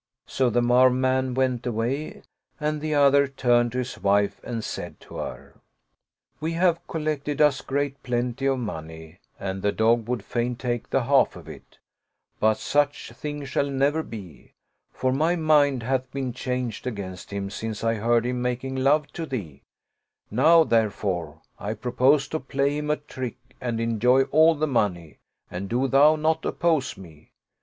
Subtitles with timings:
[0.25, 2.23] So the Marw man went away
[2.59, 5.61] and the other turned to his wife and said to her,"
[6.41, 11.03] We have collected us great plenty of money, and the dog would fain take the
[11.03, 11.77] half of it;
[12.39, 14.53] but such thing shall never be,
[14.91, 19.27] for my mind hath been changed against him, since I heard him making love to
[19.27, 19.61] thee;
[20.31, 25.19] now, there fore, I propose to play him a trick and enjoy all the money;
[25.51, 27.29] and do thou not oppose me."